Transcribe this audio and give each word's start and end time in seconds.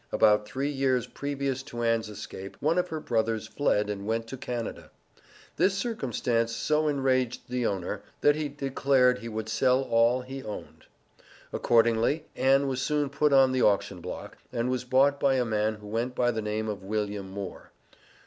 About 0.11 0.47
three 0.47 0.71
years 0.71 1.05
previous 1.05 1.61
to 1.61 1.83
Ann's 1.83 2.09
escape, 2.09 2.57
one 2.59 2.79
of 2.79 2.87
her 2.87 2.99
brothers 2.99 3.45
fled 3.47 3.87
and 3.87 4.07
went 4.07 4.25
to 4.29 4.35
Canada. 4.35 4.89
This 5.57 5.75
circumstance 5.75 6.55
so 6.55 6.87
enraged 6.87 7.41
the 7.49 7.67
owner, 7.67 8.01
that 8.21 8.35
he 8.35 8.49
declared 8.49 9.19
he 9.19 9.29
would 9.29 9.47
"sell 9.47 9.83
all" 9.83 10.21
he 10.21 10.41
owned. 10.41 10.85
Accordingly 11.53 12.25
Ann 12.35 12.67
was 12.67 12.81
soon 12.81 13.11
put 13.11 13.31
on 13.31 13.51
the 13.51 13.61
auction 13.61 14.01
block, 14.01 14.39
and 14.51 14.71
was 14.71 14.85
bought 14.85 15.19
by 15.19 15.35
a 15.35 15.45
man 15.45 15.75
who 15.75 15.85
went 15.87 16.15
by 16.15 16.31
the 16.31 16.41
name 16.41 16.67
of 16.67 16.81
William 16.81 17.29
Moore. 17.29 17.71